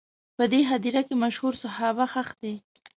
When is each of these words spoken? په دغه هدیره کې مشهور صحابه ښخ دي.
په 0.37 0.43
دغه 0.51 0.67
هدیره 0.71 1.01
کې 1.07 1.15
مشهور 1.23 1.53
صحابه 1.63 2.05
ښخ 2.13 2.29
دي. 2.41 2.53